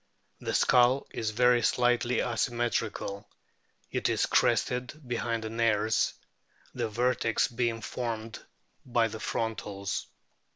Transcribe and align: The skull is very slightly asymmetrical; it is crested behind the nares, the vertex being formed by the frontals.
The 0.39 0.55
skull 0.55 1.05
is 1.11 1.29
very 1.29 1.61
slightly 1.61 2.21
asymmetrical; 2.21 3.29
it 3.91 4.09
is 4.09 4.25
crested 4.25 4.99
behind 5.07 5.43
the 5.43 5.51
nares, 5.51 6.15
the 6.73 6.89
vertex 6.89 7.47
being 7.47 7.81
formed 7.81 8.39
by 8.83 9.09
the 9.09 9.19
frontals. 9.19 10.07